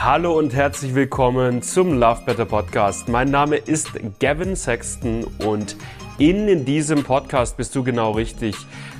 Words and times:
Hallo 0.00 0.38
und 0.38 0.54
herzlich 0.54 0.94
willkommen 0.94 1.60
zum 1.60 1.98
Love 1.98 2.22
Better 2.24 2.44
Podcast. 2.44 3.08
Mein 3.08 3.32
Name 3.32 3.56
ist 3.56 3.90
Gavin 4.20 4.54
Sexton 4.54 5.24
und 5.44 5.74
in 6.18 6.64
diesem 6.64 7.02
Podcast 7.02 7.56
bist 7.56 7.74
du 7.74 7.82
genau 7.82 8.12
richtig, 8.12 8.54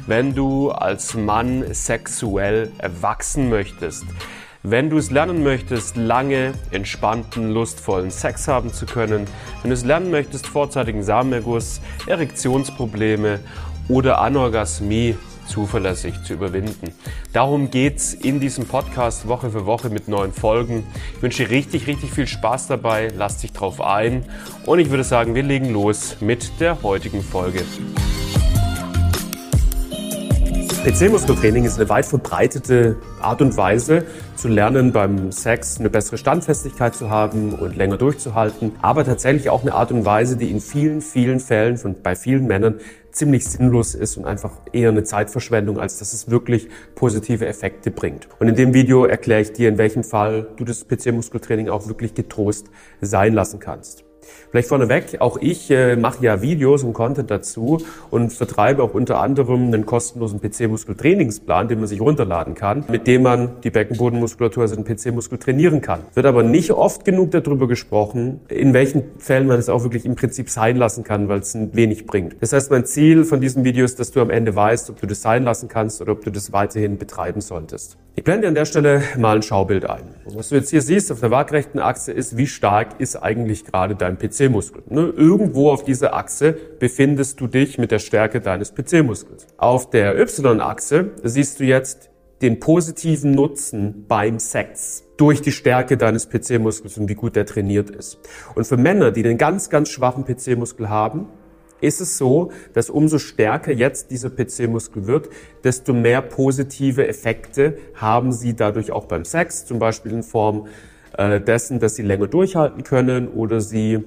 wenn 0.09 0.35
du 0.35 0.73
als 0.73 1.15
Mann 1.15 1.73
sexuell 1.73 2.73
erwachsen 2.79 3.49
möchtest. 3.49 4.07
Wenn 4.65 4.91
du 4.91 4.99
es 4.99 5.13
lernen 5.13 5.45
möchtest, 5.45 5.97
lange, 5.97 6.55
entspannten, 6.73 7.53
lustvollen 7.53 8.11
Sex 8.11 8.49
haben 8.49 8.73
zu 8.73 8.85
können, 8.85 9.29
wenn 9.63 9.71
du 9.71 9.75
es 9.75 9.85
lernen 9.85 10.11
möchtest, 10.11 10.49
vorzeitigen 10.49 11.05
Samenerguss, 11.05 11.81
Erektionsprobleme 12.09 13.39
oder 13.89 14.21
Anorgasmie 14.21 15.15
zuverlässig 15.49 16.23
zu 16.23 16.35
überwinden. 16.35 16.93
Darum 17.33 17.71
geht's 17.71 18.15
in 18.15 18.39
diesem 18.39 18.67
Podcast 18.67 19.27
Woche 19.27 19.51
für 19.51 19.67
Woche 19.67 19.91
mit 19.91 20.07
neuen 20.07 20.33
Folgen. 20.33 20.87
Ich 21.17 21.23
wünsche 21.23 21.45
dir 21.45 21.51
richtig, 21.51 21.87
richtig 21.87 22.13
viel 22.13 22.27
Spaß 22.27 22.69
dabei. 22.69 23.09
Lass 23.17 23.39
dich 23.39 23.53
drauf 23.53 23.81
ein. 23.81 24.25
Und 24.67 24.79
ich 24.79 24.91
würde 24.91 25.05
sagen, 25.05 25.35
wir 25.35 25.43
legen 25.43 25.73
los 25.73 26.17
mit 26.21 26.61
der 26.61 26.83
heutigen 26.83 27.23
Folge. 27.23 27.63
PC-Muskeltraining 30.89 31.67
ist 31.67 31.79
eine 31.79 31.91
weit 31.91 32.07
verbreitete 32.07 32.97
Art 33.21 33.43
und 33.43 33.55
Weise 33.59 34.07
zu 34.37 34.49
lernen, 34.49 34.91
beim 34.91 35.31
Sex 35.33 35.79
eine 35.79 35.91
bessere 35.91 36.17
Standfestigkeit 36.17 36.95
zu 36.95 37.11
haben 37.11 37.53
und 37.53 37.77
länger 37.77 37.99
durchzuhalten, 37.99 38.73
aber 38.81 39.05
tatsächlich 39.05 39.51
auch 39.51 39.61
eine 39.61 39.75
Art 39.75 39.93
und 39.93 40.07
Weise, 40.07 40.39
die 40.39 40.51
in 40.51 40.63
vielen, 40.63 41.03
vielen 41.03 41.41
Fällen 41.41 41.77
von, 41.77 42.01
bei 42.03 42.17
vielen 42.17 42.47
Männern 42.47 42.81
ziemlich 43.13 43.45
sinnlos 43.45 43.95
ist 43.95 44.17
und 44.17 44.25
einfach 44.25 44.53
eher 44.73 44.89
eine 44.89 45.05
Zeitverschwendung, 45.05 45.79
als 45.79 45.99
dass 45.99 46.15
es 46.15 46.31
wirklich 46.31 46.69
positive 46.95 47.45
Effekte 47.45 47.91
bringt. 47.91 48.27
Und 48.39 48.49
in 48.49 48.55
dem 48.55 48.73
Video 48.73 49.05
erkläre 49.05 49.43
ich 49.43 49.53
dir, 49.53 49.69
in 49.69 49.77
welchem 49.77 50.05
Fall 50.05 50.49
du 50.57 50.65
das 50.65 50.89
PC-Muskeltraining 50.89 51.69
auch 51.69 51.87
wirklich 51.87 52.15
getrost 52.15 52.69
sein 53.03 53.35
lassen 53.35 53.61
kannst. 53.61 54.08
Vielleicht 54.51 54.69
vorneweg, 54.69 55.21
auch 55.21 55.37
ich 55.41 55.71
äh, 55.71 55.97
mache 55.97 56.25
ja 56.25 56.41
Videos 56.41 56.83
und 56.83 56.95
Content 56.95 57.31
dazu 57.31 57.79
und 58.11 58.33
vertreibe 58.33 58.83
auch 58.83 58.95
unter 58.95 59.21
anderem 59.21 59.67
einen 59.67 59.85
kostenlosen 59.85 60.41
PC-Muskel-Trainingsplan, 60.41 61.69
den 61.69 61.81
man 61.81 61.89
sich 61.89 62.01
runterladen 62.01 62.55
kann, 62.55 62.85
mit 62.89 63.07
dem 63.07 63.23
man 63.23 63.61
die 63.63 63.71
Beckenbodenmuskulatur, 63.71 64.63
also 64.63 64.77
den 64.77 64.85
PC-Muskel 64.85 65.39
trainieren 65.39 65.81
kann. 65.81 66.01
Wird 66.15 66.27
aber 66.27 66.43
nicht 66.43 66.73
oft 66.73 67.05
genug 67.05 67.31
darüber 67.33 67.69
gesprochen, 67.69 68.41
in 68.49 68.73
welchen 68.73 69.03
Fällen 69.19 69.47
man 69.47 69.59
es 69.59 69.69
auch 69.69 69.83
wirklich 69.83 70.07
im 70.07 70.15
Prinzip 70.15 70.49
sein 70.49 70.77
lassen 70.77 71.05
kann, 71.05 71.29
weil 71.29 71.41
es 71.41 71.57
wenig 71.73 72.07
bringt. 72.07 72.37
Das 72.41 72.53
heißt, 72.53 72.71
mein 72.71 72.87
Ziel 72.87 73.25
von 73.25 73.41
diesem 73.41 73.65
Video 73.65 73.85
ist, 73.85 74.01
dass 74.01 74.13
du 74.13 74.21
am 74.21 74.31
Ende 74.31 74.57
weißt, 74.57 74.89
ob 74.91 75.01
du 75.01 75.07
das 75.07 75.21
sein 75.21 75.45
lassen 75.45 75.69
kannst 75.69 76.01
oder 76.01 76.13
ob 76.13 76.25
du 76.25 76.31
das 76.31 76.53
weiterhin 76.53 76.97
betreiben 76.97 77.41
solltest. 77.41 77.99
Ich 78.19 78.25
blende 78.25 78.49
an 78.49 78.57
der 78.57 78.65
Stelle 78.65 79.01
mal 79.17 79.37
ein 79.37 79.43
Schaubild 79.43 79.89
ein. 79.89 80.03
Was 80.25 80.49
du 80.49 80.57
jetzt 80.57 80.71
hier 80.71 80.83
siehst 80.83 81.13
auf 81.13 81.21
der 81.21 81.31
waagrechten 81.31 81.79
Achse 81.79 82.11
ist, 82.11 82.37
wie 82.37 82.49
stark 82.49 82.99
ist 82.99 83.15
eigentlich 83.15 83.65
gerade 83.65 83.95
dein 83.95 84.19
PC-Muskel. 84.19 84.83
Ne? 84.89 85.13
Irgendwo 85.17 85.71
auf 85.71 85.85
dieser 85.85 86.15
Achse 86.15 86.53
befindest 86.81 87.41
du 87.41 87.47
dich 87.47 87.79
mit 87.79 87.93
der 87.93 88.01
Stärke 88.01 88.41
deines 88.41 88.75
PC-Muskels. 88.75 89.47
Auf 89.57 89.91
der 89.91 90.19
Y-Achse 90.19 91.13
siehst 91.23 91.61
du 91.61 91.65
jetzt 91.65 92.11
den 92.43 92.59
positiven 92.59 93.31
Nutzen 93.31 94.07
beim 94.09 94.41
Sex 94.41 95.05
durch 95.17 95.41
die 95.41 95.53
Stärke 95.53 95.97
deines 95.97 96.29
PC-Muskels 96.29 96.99
und 96.99 97.09
wie 97.09 97.15
gut 97.15 97.37
der 97.37 97.47
trainiert 97.47 97.89
ist. 97.91 98.19
Und 98.57 98.67
für 98.67 98.77
Männer, 98.77 99.13
die 99.13 99.23
den 99.23 99.39
ganz, 99.39 99.71
ganz 99.71 99.91
schwachen 99.91 100.25
PC-Muskel 100.25 100.89
haben, 100.89 101.29
ist 101.81 102.01
es 102.01 102.19
so, 102.19 102.51
dass 102.73 102.91
umso 102.91 103.19
stärker 103.19 103.73
jetzt 103.73 104.11
dieser 104.11 104.31
PC-Muskel 104.31 105.07
wird, 105.07 105.29
desto 105.65 105.93
mehr 105.93 106.23
positive 106.23 107.07
Effekte 107.07 107.79
haben 107.95 108.33
sie 108.33 108.55
dadurch 108.55 108.91
auch 108.93 109.05
beim 109.07 109.25
Sex, 109.25 109.65
zum 109.65 109.79
Beispiel 109.79 110.13
in 110.13 110.23
Form 110.23 110.67
äh, 111.17 111.41
dessen, 111.41 111.79
dass 111.79 111.97
sie 111.97 112.03
länger 112.03 112.27
durchhalten 112.27 112.83
können 112.83 113.29
oder 113.29 113.61
sie 113.61 114.05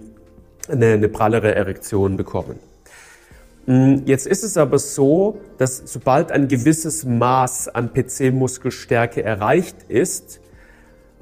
eine, 0.68 0.94
eine 0.94 1.10
prallere 1.10 1.56
Erektion 1.56 2.18
bekommen. 2.18 2.60
Mm, 3.66 3.98
jetzt 4.06 4.28
ist 4.28 4.44
es 4.44 4.58
aber 4.58 4.80
so, 4.80 5.40
dass 5.58 5.82
sobald 5.86 6.32
ein 6.32 6.48
gewisses 6.48 7.06
Maß 7.06 7.70
an 7.70 7.94
PC-Muskelstärke 7.94 9.24
erreicht 9.24 9.78
ist, 9.88 10.40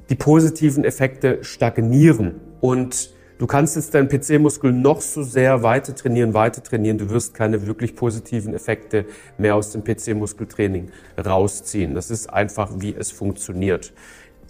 die 0.08 0.16
positiven 0.16 0.84
Effekte 0.84 1.44
stagnieren 1.44 2.40
und 2.60 3.10
Du 3.40 3.46
kannst 3.46 3.74
jetzt 3.74 3.94
deinen 3.94 4.10
PC-Muskel 4.10 4.70
noch 4.70 5.00
so 5.00 5.22
sehr 5.22 5.62
weiter 5.62 5.94
trainieren, 5.94 6.34
weiter 6.34 6.62
trainieren. 6.62 6.98
Du 6.98 7.08
wirst 7.08 7.32
keine 7.32 7.66
wirklich 7.66 7.96
positiven 7.96 8.52
Effekte 8.52 9.06
mehr 9.38 9.54
aus 9.54 9.72
dem 9.72 9.82
PC-Muskeltraining 9.82 10.90
rausziehen. 11.18 11.94
Das 11.94 12.10
ist 12.10 12.26
einfach, 12.26 12.68
wie 12.80 12.94
es 12.94 13.10
funktioniert. 13.10 13.94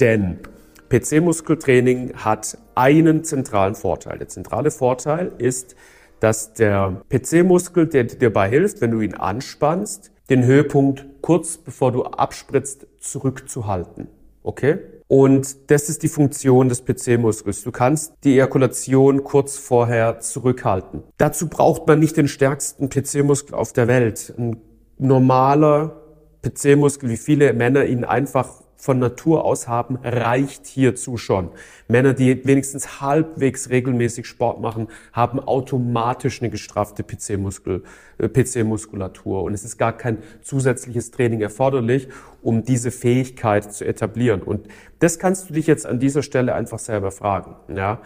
Denn 0.00 0.40
PC-Muskeltraining 0.88 2.14
hat 2.14 2.58
einen 2.74 3.22
zentralen 3.22 3.76
Vorteil. 3.76 4.18
Der 4.18 4.26
zentrale 4.26 4.72
Vorteil 4.72 5.30
ist, 5.38 5.76
dass 6.18 6.52
der 6.54 7.00
PC-Muskel, 7.10 7.86
der 7.86 8.02
dir 8.02 8.18
dabei 8.18 8.48
hilft, 8.48 8.80
wenn 8.80 8.90
du 8.90 9.02
ihn 9.02 9.14
anspannst, 9.14 10.10
den 10.30 10.44
Höhepunkt 10.44 11.06
kurz 11.20 11.58
bevor 11.58 11.92
du 11.92 12.02
abspritzt 12.06 12.88
zurückzuhalten. 12.98 14.08
Okay? 14.42 14.78
Und 15.10 15.72
das 15.72 15.88
ist 15.88 16.04
die 16.04 16.08
Funktion 16.08 16.68
des 16.68 16.84
PC-Muskels. 16.84 17.64
Du 17.64 17.72
kannst 17.72 18.12
die 18.22 18.34
Ejakulation 18.34 19.24
kurz 19.24 19.58
vorher 19.58 20.20
zurückhalten. 20.20 21.02
Dazu 21.16 21.48
braucht 21.48 21.88
man 21.88 21.98
nicht 21.98 22.16
den 22.16 22.28
stärksten 22.28 22.88
PC-Muskel 22.90 23.56
auf 23.56 23.72
der 23.72 23.88
Welt. 23.88 24.32
Ein 24.38 24.58
normaler 24.98 26.00
PC-Muskel, 26.42 27.10
wie 27.10 27.16
viele 27.16 27.52
Männer 27.54 27.86
ihn 27.86 28.04
einfach 28.04 28.59
von 28.80 28.98
Natur 28.98 29.44
aus 29.44 29.68
haben, 29.68 29.98
reicht 30.02 30.66
hierzu 30.66 31.18
schon. 31.18 31.50
Männer, 31.86 32.14
die 32.14 32.44
wenigstens 32.46 33.00
halbwegs 33.00 33.68
regelmäßig 33.68 34.26
Sport 34.26 34.60
machen, 34.60 34.88
haben 35.12 35.38
automatisch 35.38 36.40
eine 36.40 36.50
gestraffte 36.50 37.04
PC-Muskel, 37.04 37.82
äh, 38.18 38.28
PC-Muskulatur. 38.28 39.42
Und 39.42 39.52
es 39.52 39.64
ist 39.64 39.76
gar 39.76 39.92
kein 39.92 40.18
zusätzliches 40.40 41.10
Training 41.10 41.42
erforderlich, 41.42 42.08
um 42.40 42.64
diese 42.64 42.90
Fähigkeit 42.90 43.72
zu 43.72 43.84
etablieren. 43.84 44.42
Und 44.42 44.66
das 44.98 45.18
kannst 45.18 45.50
du 45.50 45.54
dich 45.54 45.66
jetzt 45.66 45.84
an 45.84 45.98
dieser 45.98 46.22
Stelle 46.22 46.54
einfach 46.54 46.78
selber 46.78 47.10
fragen. 47.10 47.56
Ja? 47.74 48.00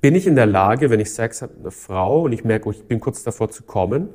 Bin 0.00 0.14
ich 0.14 0.26
in 0.26 0.36
der 0.36 0.46
Lage, 0.46 0.90
wenn 0.90 1.00
ich 1.00 1.12
Sex 1.12 1.40
habe 1.40 1.54
mit 1.54 1.62
einer 1.62 1.70
Frau 1.70 2.22
und 2.22 2.32
ich 2.32 2.44
merke, 2.44 2.70
ich 2.70 2.84
bin 2.84 3.00
kurz 3.00 3.22
davor 3.22 3.48
zu 3.48 3.62
kommen, 3.62 4.10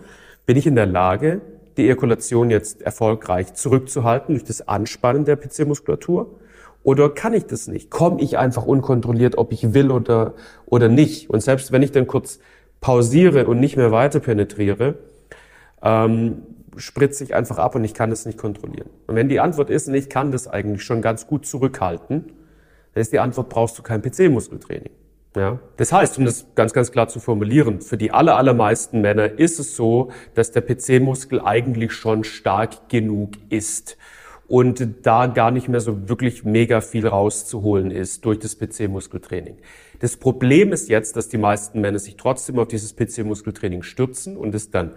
bin 0.45 0.57
ich 0.57 0.67
in 0.67 0.75
der 0.75 0.85
Lage, 0.85 1.41
die 1.77 1.85
Ejakulation 1.85 2.49
jetzt 2.49 2.81
erfolgreich 2.81 3.53
zurückzuhalten 3.53 4.35
durch 4.35 4.43
das 4.43 4.67
Anspannen 4.67 5.25
der 5.25 5.35
PC-Muskulatur? 5.35 6.39
Oder 6.83 7.09
kann 7.09 7.33
ich 7.33 7.45
das 7.45 7.67
nicht? 7.67 7.89
Komme 7.89 8.21
ich 8.21 8.37
einfach 8.37 8.65
unkontrolliert, 8.65 9.37
ob 9.37 9.53
ich 9.53 9.73
will 9.73 9.89
oder, 9.89 10.33
oder 10.65 10.89
nicht? 10.89 11.29
Und 11.29 11.41
selbst 11.41 11.71
wenn 11.71 11.81
ich 11.81 11.91
dann 11.91 12.07
kurz 12.07 12.39
pausiere 12.81 13.47
und 13.47 13.59
nicht 13.59 13.77
mehr 13.77 13.91
weiter 13.91 14.19
penetriere, 14.19 14.95
ähm, 15.81 16.43
spritze 16.75 17.23
ich 17.23 17.33
einfach 17.33 17.57
ab 17.57 17.75
und 17.75 17.83
ich 17.83 17.93
kann 17.93 18.09
das 18.09 18.25
nicht 18.25 18.37
kontrollieren. 18.37 18.89
Und 19.07 19.15
wenn 19.15 19.29
die 19.29 19.39
Antwort 19.39 19.69
ist, 19.69 19.87
ich 19.87 20.09
kann 20.09 20.31
das 20.31 20.47
eigentlich 20.47 20.83
schon 20.83 21.01
ganz 21.01 21.27
gut 21.27 21.45
zurückhalten, 21.45 22.33
dann 22.93 23.01
ist 23.01 23.13
die 23.13 23.19
Antwort, 23.19 23.49
brauchst 23.49 23.77
du 23.77 23.83
kein 23.83 24.01
PC-Muskeltraining. 24.01 24.91
Ja, 25.35 25.59
das 25.77 25.91
heißt, 25.91 26.19
um 26.19 26.25
das 26.25 26.45
ganz, 26.53 26.73
ganz 26.73 26.91
klar 26.91 27.07
zu 27.07 27.19
formulieren, 27.19 27.81
für 27.81 27.97
die 27.97 28.11
aller, 28.11 28.37
allermeisten 28.37 29.01
Männer 29.01 29.39
ist 29.39 29.59
es 29.59 29.75
so, 29.75 30.11
dass 30.35 30.51
der 30.51 30.61
PC-Muskel 30.61 31.41
eigentlich 31.41 31.91
schon 31.93 32.23
stark 32.23 32.87
genug 32.89 33.31
ist 33.49 33.97
und 34.47 34.87
da 35.01 35.25
gar 35.25 35.49
nicht 35.49 35.69
mehr 35.69 35.79
so 35.79 36.07
wirklich 36.07 36.43
mega 36.43 36.81
viel 36.81 37.07
rauszuholen 37.07 37.89
ist 37.89 38.25
durch 38.25 38.37
das 38.37 38.59
PC-Muskeltraining. 38.59 39.57
Das 39.99 40.17
Problem 40.17 40.71
ist 40.71 40.89
jetzt, 40.89 41.15
dass 41.15 41.29
die 41.29 41.39
meisten 41.39 41.81
Männer 41.81 41.97
sich 41.97 42.15
trotzdem 42.15 42.59
auf 42.59 42.67
dieses 42.67 42.95
PC-Muskeltraining 42.95 43.81
stürzen 43.81 44.37
und 44.37 44.53
es 44.53 44.69
dann 44.69 44.91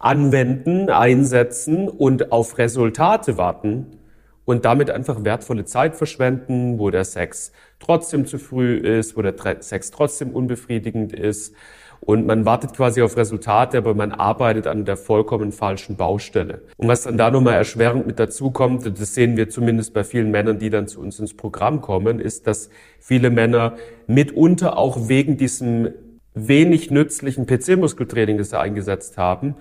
anwenden, 0.00 0.90
einsetzen 0.90 1.88
und 1.88 2.32
auf 2.32 2.58
Resultate 2.58 3.38
warten, 3.38 3.98
und 4.44 4.64
damit 4.64 4.90
einfach 4.90 5.24
wertvolle 5.24 5.64
Zeit 5.64 5.96
verschwenden, 5.96 6.78
wo 6.78 6.90
der 6.90 7.04
Sex 7.04 7.52
trotzdem 7.80 8.26
zu 8.26 8.38
früh 8.38 8.76
ist, 8.76 9.16
wo 9.16 9.22
der 9.22 9.34
Sex 9.60 9.90
trotzdem 9.90 10.30
unbefriedigend 10.30 11.12
ist. 11.12 11.54
Und 12.00 12.26
man 12.26 12.44
wartet 12.44 12.74
quasi 12.74 13.00
auf 13.00 13.16
Resultate, 13.16 13.78
aber 13.78 13.94
man 13.94 14.12
arbeitet 14.12 14.66
an 14.66 14.84
der 14.84 14.98
vollkommen 14.98 15.52
falschen 15.52 15.96
Baustelle. 15.96 16.62
Und 16.76 16.88
was 16.88 17.04
dann 17.04 17.16
da 17.16 17.30
nochmal 17.30 17.54
erschwerend 17.54 18.06
mit 18.06 18.18
dazu 18.18 18.50
kommt, 18.50 18.84
das 18.86 19.14
sehen 19.14 19.38
wir 19.38 19.48
zumindest 19.48 19.94
bei 19.94 20.04
vielen 20.04 20.30
Männern, 20.30 20.58
die 20.58 20.68
dann 20.68 20.86
zu 20.86 21.00
uns 21.00 21.18
ins 21.18 21.34
Programm 21.34 21.80
kommen, 21.80 22.20
ist, 22.20 22.46
dass 22.46 22.68
viele 22.98 23.30
Männer 23.30 23.76
mitunter 24.06 24.76
auch 24.76 25.08
wegen 25.08 25.38
diesem 25.38 25.88
wenig 26.34 26.90
nützlichen 26.90 27.46
PC-Muskeltraining, 27.46 28.36
das 28.36 28.50
sie 28.50 28.58
eingesetzt 28.58 29.16
haben, 29.16 29.54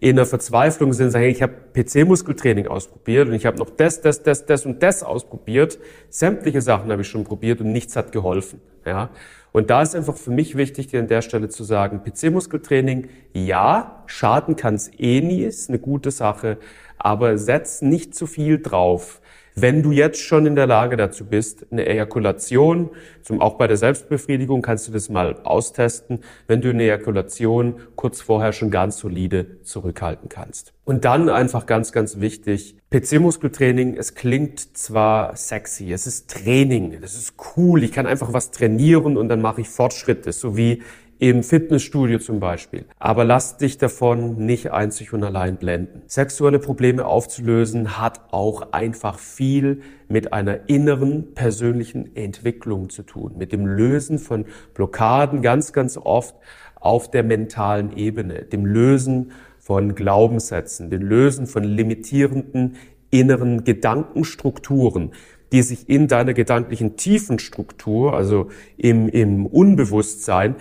in 0.00 0.16
der 0.16 0.24
Verzweiflung 0.24 0.94
sind, 0.94 1.10
sagen, 1.10 1.26
ich 1.26 1.42
habe 1.42 1.52
PC-Muskeltraining 1.74 2.66
ausprobiert 2.66 3.28
und 3.28 3.34
ich 3.34 3.44
habe 3.44 3.58
noch 3.58 3.68
das, 3.68 4.00
das, 4.00 4.22
das, 4.22 4.46
das 4.46 4.64
und 4.64 4.82
das 4.82 5.02
ausprobiert. 5.02 5.78
Sämtliche 6.08 6.62
Sachen 6.62 6.90
habe 6.90 7.02
ich 7.02 7.08
schon 7.08 7.24
probiert 7.24 7.60
und 7.60 7.70
nichts 7.70 7.96
hat 7.96 8.10
geholfen. 8.10 8.62
Ja? 8.86 9.10
Und 9.52 9.68
da 9.68 9.82
ist 9.82 9.94
einfach 9.94 10.16
für 10.16 10.30
mich 10.30 10.56
wichtig, 10.56 10.86
dir 10.86 11.00
an 11.00 11.08
der 11.08 11.20
Stelle 11.20 11.50
zu 11.50 11.64
sagen, 11.64 12.00
PC-Muskeltraining, 12.02 13.08
ja, 13.34 14.02
schaden 14.06 14.56
kann 14.56 14.74
es 14.74 14.90
eh 14.98 15.20
nie, 15.20 15.42
ist 15.42 15.68
eine 15.68 15.78
gute 15.78 16.10
Sache, 16.10 16.56
aber 16.96 17.36
setz 17.36 17.82
nicht 17.82 18.14
zu 18.14 18.26
viel 18.26 18.58
drauf. 18.58 19.20
Wenn 19.54 19.82
du 19.82 19.92
jetzt 19.92 20.20
schon 20.20 20.46
in 20.46 20.54
der 20.54 20.66
Lage 20.66 20.96
dazu 20.96 21.24
bist, 21.24 21.66
eine 21.70 21.86
Ejakulation, 21.86 22.90
zum, 23.22 23.40
auch 23.40 23.58
bei 23.58 23.66
der 23.66 23.76
Selbstbefriedigung 23.76 24.62
kannst 24.62 24.88
du 24.88 24.92
das 24.92 25.08
mal 25.08 25.40
austesten, 25.42 26.20
wenn 26.46 26.60
du 26.60 26.70
eine 26.70 26.84
Ejakulation 26.84 27.76
kurz 27.96 28.20
vorher 28.20 28.52
schon 28.52 28.70
ganz 28.70 28.98
solide 28.98 29.62
zurückhalten 29.62 30.28
kannst. 30.28 30.72
Und 30.84 31.04
dann 31.04 31.28
einfach 31.28 31.66
ganz, 31.66 31.92
ganz 31.92 32.20
wichtig, 32.20 32.76
PC-Muskeltraining, 32.90 33.96
es 33.96 34.14
klingt 34.14 34.76
zwar 34.76 35.36
sexy, 35.36 35.92
es 35.92 36.06
ist 36.06 36.30
Training, 36.30 37.00
das 37.00 37.14
ist 37.14 37.34
cool, 37.56 37.84
ich 37.84 37.92
kann 37.92 38.06
einfach 38.06 38.32
was 38.32 38.50
trainieren 38.50 39.16
und 39.16 39.28
dann 39.28 39.40
mache 39.40 39.60
ich 39.60 39.68
Fortschritte, 39.68 40.32
so 40.32 40.56
wie 40.56 40.82
im 41.20 41.42
Fitnessstudio 41.42 42.18
zum 42.18 42.40
Beispiel. 42.40 42.86
Aber 42.98 43.24
lass 43.24 43.58
dich 43.58 43.76
davon 43.76 44.46
nicht 44.46 44.72
einzig 44.72 45.12
und 45.12 45.22
allein 45.22 45.58
blenden. 45.58 46.00
Sexuelle 46.06 46.58
Probleme 46.58 47.04
aufzulösen 47.04 47.98
hat 47.98 48.22
auch 48.32 48.72
einfach 48.72 49.18
viel 49.18 49.82
mit 50.08 50.32
einer 50.32 50.70
inneren 50.70 51.34
persönlichen 51.34 52.16
Entwicklung 52.16 52.88
zu 52.88 53.02
tun, 53.02 53.34
mit 53.36 53.52
dem 53.52 53.66
Lösen 53.66 54.18
von 54.18 54.46
Blockaden 54.72 55.42
ganz, 55.42 55.74
ganz 55.74 55.98
oft 55.98 56.34
auf 56.74 57.10
der 57.10 57.22
mentalen 57.22 57.94
Ebene, 57.94 58.44
dem 58.44 58.64
Lösen 58.64 59.32
von 59.58 59.94
Glaubenssätzen, 59.94 60.88
dem 60.88 61.02
Lösen 61.02 61.46
von 61.46 61.64
limitierenden 61.64 62.76
inneren 63.10 63.64
Gedankenstrukturen, 63.64 65.10
die 65.52 65.62
sich 65.62 65.88
in 65.90 66.08
deiner 66.08 66.32
gedanklichen 66.32 66.96
Tiefenstruktur, 66.96 68.14
also 68.14 68.48
im, 68.78 69.08
im 69.08 69.44
Unbewusstsein, 69.46 70.54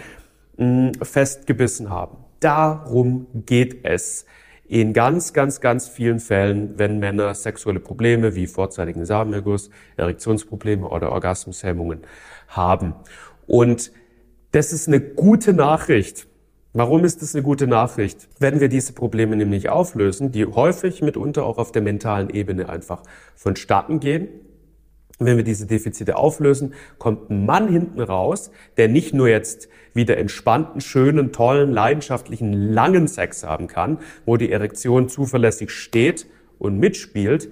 festgebissen 1.01 1.89
haben. 1.89 2.17
Darum 2.39 3.27
geht 3.45 3.85
es 3.85 4.25
in 4.67 4.93
ganz, 4.93 5.33
ganz, 5.33 5.61
ganz 5.61 5.87
vielen 5.87 6.19
Fällen, 6.19 6.77
wenn 6.77 6.99
Männer 6.99 7.33
sexuelle 7.33 7.79
Probleme 7.79 8.35
wie 8.35 8.45
vorzeitigen 8.45 9.03
Samenerguss, 9.05 9.71
Erektionsprobleme 9.97 10.87
oder 10.87 11.11
Orgasmushemmungen 11.11 12.01
haben. 12.47 12.93
Und 13.47 13.91
das 14.51 14.71
ist 14.71 14.87
eine 14.87 14.99
gute 14.99 15.53
Nachricht. 15.53 16.27
Warum 16.73 17.03
ist 17.03 17.23
das 17.23 17.33
eine 17.33 17.43
gute 17.43 17.65
Nachricht? 17.65 18.27
Wenn 18.37 18.59
wir 18.59 18.69
diese 18.69 18.93
Probleme 18.93 19.35
nämlich 19.35 19.69
auflösen, 19.69 20.31
die 20.31 20.45
häufig 20.45 21.01
mitunter 21.01 21.45
auch 21.45 21.57
auf 21.57 21.71
der 21.71 21.81
mentalen 21.81 22.29
Ebene 22.29 22.69
einfach 22.69 23.01
vonstatten 23.35 23.99
gehen, 23.99 24.27
wenn 25.19 25.37
wir 25.37 25.43
diese 25.43 25.67
Defizite 25.67 26.15
auflösen, 26.15 26.73
kommt 26.97 27.29
ein 27.29 27.45
Mann 27.45 27.67
hinten 27.69 27.99
raus, 27.99 28.51
der 28.77 28.87
nicht 28.87 29.13
nur 29.13 29.27
jetzt 29.27 29.67
wieder 29.93 30.17
entspannten, 30.17 30.81
schönen, 30.81 31.31
tollen, 31.33 31.71
leidenschaftlichen, 31.71 32.53
langen 32.53 33.07
Sex 33.07 33.43
haben 33.43 33.67
kann, 33.67 33.99
wo 34.25 34.37
die 34.37 34.51
Erektion 34.51 35.09
zuverlässig 35.09 35.71
steht 35.71 36.25
und 36.57 36.79
mitspielt. 36.79 37.49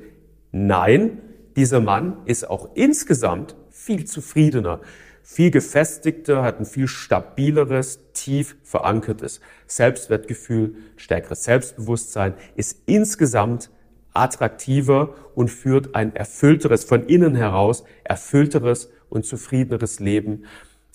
Nein, 0.51 1.19
dieser 1.57 1.81
Mann 1.81 2.17
ist 2.25 2.49
auch 2.49 2.69
insgesamt 2.75 3.55
viel 3.69 4.05
zufriedener, 4.05 4.79
viel 5.23 5.51
gefestigter, 5.51 6.43
hat 6.43 6.59
ein 6.59 6.65
viel 6.65 6.87
stabileres, 6.87 7.99
tief 8.13 8.55
verankertes 8.63 9.41
Selbstwertgefühl, 9.65 10.75
stärkeres 10.95 11.43
Selbstbewusstsein, 11.43 12.33
ist 12.55 12.83
insgesamt 12.85 13.69
attraktiver 14.17 15.13
und 15.35 15.49
führt 15.49 15.95
ein 15.95 16.15
erfüllteres, 16.15 16.83
von 16.83 17.05
innen 17.05 17.35
heraus 17.35 17.83
erfüllteres 18.03 18.91
und 19.09 19.25
zufriedeneres 19.25 19.99
Leben 19.99 20.43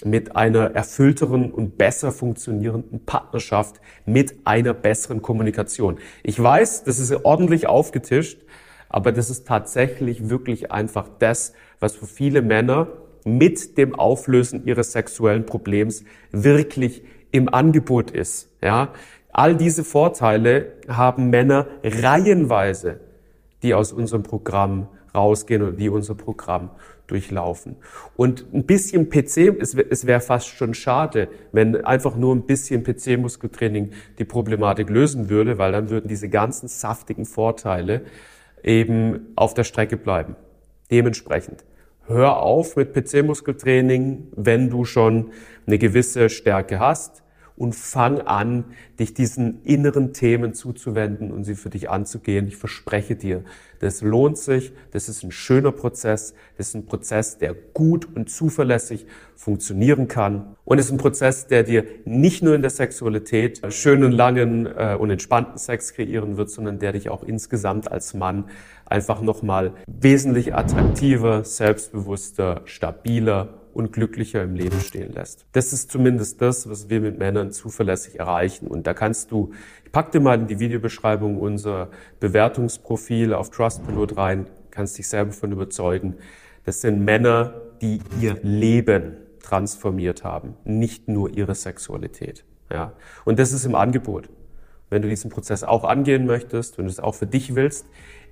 mit 0.04 0.36
einer 0.36 0.74
erfüllteren 0.74 1.50
und 1.50 1.78
besser 1.78 2.12
funktionierenden 2.12 3.04
Partnerschaft, 3.04 3.80
mit 4.04 4.34
einer 4.44 4.74
besseren 4.74 5.22
Kommunikation. 5.22 5.98
Ich 6.22 6.42
weiß, 6.42 6.84
das 6.84 6.98
ist 6.98 7.24
ordentlich 7.24 7.68
aufgetischt, 7.68 8.40
aber 8.88 9.12
das 9.12 9.30
ist 9.30 9.46
tatsächlich 9.46 10.28
wirklich 10.28 10.72
einfach 10.72 11.08
das, 11.18 11.52
was 11.80 11.96
für 11.96 12.06
viele 12.06 12.42
Männer 12.42 12.88
mit 13.24 13.78
dem 13.78 13.94
Auflösen 13.94 14.66
ihres 14.66 14.92
sexuellen 14.92 15.46
Problems 15.46 16.04
wirklich 16.32 17.02
im 17.30 17.52
Angebot 17.52 18.10
ist. 18.10 18.50
Ja, 18.60 18.92
all 19.32 19.56
diese 19.56 19.84
Vorteile 19.84 20.72
haben 20.88 21.30
Männer 21.30 21.66
reihenweise 21.82 23.00
die 23.62 23.74
aus 23.74 23.92
unserem 23.92 24.22
Programm 24.22 24.88
rausgehen 25.14 25.62
oder 25.62 25.72
die 25.72 25.88
unser 25.88 26.14
Programm 26.14 26.70
durchlaufen. 27.06 27.76
Und 28.16 28.46
ein 28.52 28.64
bisschen 28.64 29.10
PC, 29.10 29.60
es, 29.60 30.06
wäre 30.06 30.20
fast 30.20 30.48
schon 30.48 30.74
schade, 30.74 31.28
wenn 31.52 31.84
einfach 31.84 32.16
nur 32.16 32.34
ein 32.34 32.46
bisschen 32.46 32.82
PC-Muskeltraining 32.82 33.90
die 34.18 34.24
Problematik 34.24 34.88
lösen 34.88 35.28
würde, 35.28 35.58
weil 35.58 35.72
dann 35.72 35.90
würden 35.90 36.08
diese 36.08 36.28
ganzen 36.28 36.68
saftigen 36.68 37.26
Vorteile 37.26 38.02
eben 38.62 39.32
auf 39.36 39.54
der 39.54 39.64
Strecke 39.64 39.96
bleiben. 39.96 40.36
Dementsprechend, 40.90 41.64
hör 42.06 42.38
auf 42.38 42.76
mit 42.76 42.94
PC-Muskeltraining, 42.94 44.28
wenn 44.34 44.70
du 44.70 44.84
schon 44.84 45.32
eine 45.66 45.78
gewisse 45.78 46.30
Stärke 46.30 46.78
hast 46.78 47.22
und 47.56 47.74
fang 47.74 48.20
an, 48.20 48.64
dich 48.98 49.14
diesen 49.14 49.62
inneren 49.64 50.12
Themen 50.12 50.54
zuzuwenden 50.54 51.30
und 51.30 51.44
sie 51.44 51.54
für 51.54 51.70
dich 51.70 51.90
anzugehen. 51.90 52.46
Ich 52.48 52.56
verspreche 52.56 53.16
dir, 53.16 53.44
das 53.80 54.00
lohnt 54.00 54.38
sich, 54.38 54.72
das 54.92 55.08
ist 55.08 55.24
ein 55.24 55.32
schöner 55.32 55.72
Prozess, 55.72 56.34
das 56.56 56.68
ist 56.68 56.74
ein 56.74 56.86
Prozess, 56.86 57.38
der 57.38 57.54
gut 57.54 58.08
und 58.14 58.30
zuverlässig 58.30 59.06
funktionieren 59.34 60.06
kann 60.08 60.56
und 60.64 60.78
ist 60.78 60.90
ein 60.90 60.98
Prozess, 60.98 61.48
der 61.48 61.64
dir 61.64 61.84
nicht 62.04 62.42
nur 62.42 62.54
in 62.54 62.62
der 62.62 62.70
Sexualität 62.70 63.60
schönen, 63.72 64.12
langen 64.12 64.66
äh, 64.66 64.96
und 64.98 65.10
entspannten 65.10 65.58
Sex 65.58 65.94
kreieren 65.94 66.36
wird, 66.36 66.50
sondern 66.50 66.78
der 66.78 66.92
dich 66.92 67.10
auch 67.10 67.24
insgesamt 67.24 67.90
als 67.90 68.14
Mann 68.14 68.44
einfach 68.84 69.20
nochmal 69.20 69.72
wesentlich 69.86 70.54
attraktiver, 70.54 71.44
selbstbewusster, 71.44 72.60
stabiler 72.66 73.61
und 73.74 73.92
glücklicher 73.92 74.42
im 74.42 74.54
Leben 74.54 74.80
stehen 74.80 75.12
lässt. 75.12 75.46
Das 75.52 75.72
ist 75.72 75.90
zumindest 75.90 76.40
das, 76.40 76.68
was 76.68 76.88
wir 76.88 77.00
mit 77.00 77.18
Männern 77.18 77.52
zuverlässig 77.52 78.18
erreichen. 78.18 78.66
Und 78.66 78.86
da 78.86 78.94
kannst 78.94 79.30
du, 79.30 79.52
ich 79.84 79.92
pack 79.92 80.12
dir 80.12 80.20
mal 80.20 80.38
in 80.38 80.46
die 80.46 80.58
Videobeschreibung 80.58 81.38
unser 81.38 81.88
Bewertungsprofil 82.20 83.34
auf 83.34 83.50
Trustpilot 83.50 84.16
rein, 84.16 84.46
kannst 84.70 84.98
dich 84.98 85.08
selber 85.08 85.32
von 85.32 85.52
überzeugen. 85.52 86.16
Das 86.64 86.80
sind 86.80 87.04
Männer, 87.04 87.60
die 87.80 88.00
ihr 88.20 88.38
Leben 88.42 89.16
transformiert 89.42 90.24
haben, 90.24 90.54
nicht 90.64 91.08
nur 91.08 91.30
ihre 91.30 91.54
Sexualität. 91.54 92.44
Ja. 92.70 92.92
Und 93.24 93.38
das 93.38 93.52
ist 93.52 93.64
im 93.64 93.74
Angebot. 93.74 94.28
Wenn 94.88 95.02
du 95.02 95.08
diesen 95.08 95.30
Prozess 95.30 95.64
auch 95.64 95.84
angehen 95.84 96.26
möchtest, 96.26 96.78
wenn 96.78 96.84
du 96.84 96.90
es 96.90 97.00
auch 97.00 97.14
für 97.14 97.26
dich 97.26 97.54
willst, 97.54 97.86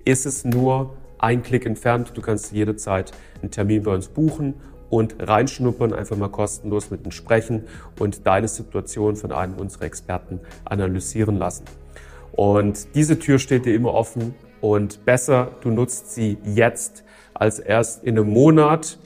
ist 0.04 0.26
es 0.26 0.44
nur 0.44 0.96
ein 1.18 1.42
Klick 1.42 1.66
entfernt. 1.66 2.12
Du 2.14 2.22
kannst 2.22 2.52
jederzeit 2.52 3.12
einen 3.40 3.50
Termin 3.50 3.82
bei 3.82 3.94
uns 3.94 4.08
buchen 4.08 4.54
und 4.90 5.16
reinschnuppern, 5.18 5.92
einfach 5.94 6.16
mal 6.16 6.28
kostenlos 6.28 6.90
mit 6.90 7.04
uns 7.04 7.14
sprechen 7.14 7.64
und 7.98 8.26
deine 8.26 8.48
Situation 8.48 9.16
von 9.16 9.32
einem 9.32 9.54
unserer 9.54 9.84
Experten 9.84 10.40
analysieren 10.64 11.36
lassen. 11.36 11.64
Und 12.32 12.94
diese 12.94 13.18
Tür 13.18 13.38
steht 13.38 13.64
dir 13.64 13.74
immer 13.74 13.94
offen 13.94 14.34
und 14.60 15.04
besser, 15.04 15.52
du 15.62 15.70
nutzt 15.70 16.12
sie 16.12 16.38
jetzt 16.44 17.04
als 17.34 17.58
erst 17.58 18.04
in 18.04 18.18
einem 18.18 18.30
Monat. 18.30 18.98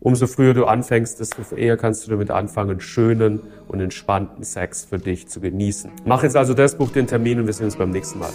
Umso 0.00 0.26
früher 0.26 0.54
du 0.54 0.64
anfängst, 0.64 1.20
desto 1.20 1.54
eher 1.54 1.76
kannst 1.76 2.06
du 2.06 2.10
damit 2.10 2.30
anfangen, 2.30 2.80
schönen 2.80 3.40
und 3.68 3.80
entspannten 3.80 4.44
Sex 4.44 4.84
für 4.84 4.98
dich 4.98 5.28
zu 5.28 5.40
genießen. 5.40 5.90
Mach 6.06 6.22
jetzt 6.22 6.36
also 6.36 6.54
das, 6.54 6.76
buch 6.76 6.90
den 6.90 7.06
Termin 7.06 7.40
und 7.40 7.46
wir 7.46 7.52
sehen 7.52 7.66
uns 7.66 7.76
beim 7.76 7.90
nächsten 7.90 8.18
Mal. 8.18 8.30